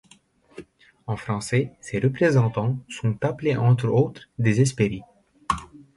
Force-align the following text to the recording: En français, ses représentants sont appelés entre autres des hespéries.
En 1.05 1.15
français, 1.15 1.73
ses 1.79 1.99
représentants 1.99 2.75
sont 2.89 3.23
appelés 3.23 3.55
entre 3.55 3.87
autres 3.89 4.23
des 4.39 4.59
hespéries. 4.59 5.03